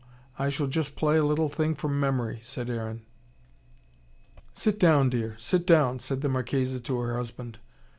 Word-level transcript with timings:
I 0.39 0.49
shall 0.49 0.65
just 0.65 0.95
play 0.95 1.17
a 1.17 1.23
little 1.23 1.47
thing 1.47 1.75
from 1.75 1.99
memory," 1.99 2.39
said 2.41 2.71
Aaron. 2.71 3.03
"Sit 4.55 4.79
down, 4.79 5.11
dear. 5.11 5.35
Sit 5.37 5.67
down," 5.67 5.99
said 5.99 6.21
the 6.21 6.27
Marchesa 6.27 6.79
to 6.79 6.97
her 6.97 7.15
husband. 7.15 7.59